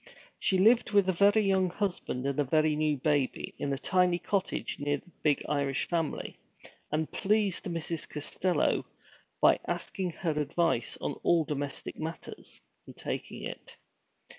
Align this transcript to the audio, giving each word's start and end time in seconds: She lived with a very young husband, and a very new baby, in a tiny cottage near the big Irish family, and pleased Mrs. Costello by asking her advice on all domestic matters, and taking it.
She 0.39 0.57
lived 0.57 0.89
with 0.93 1.07
a 1.07 1.13
very 1.13 1.43
young 1.45 1.69
husband, 1.69 2.25
and 2.25 2.39
a 2.39 2.43
very 2.43 2.75
new 2.75 2.97
baby, 2.97 3.53
in 3.59 3.71
a 3.71 3.77
tiny 3.77 4.17
cottage 4.17 4.79
near 4.79 4.97
the 4.97 5.11
big 5.21 5.45
Irish 5.47 5.87
family, 5.87 6.39
and 6.91 7.11
pleased 7.11 7.65
Mrs. 7.65 8.09
Costello 8.09 8.83
by 9.41 9.59
asking 9.67 10.09
her 10.13 10.31
advice 10.31 10.97
on 11.01 11.13
all 11.21 11.45
domestic 11.45 11.99
matters, 11.99 12.61
and 12.87 12.97
taking 12.97 13.43
it. 13.43 13.77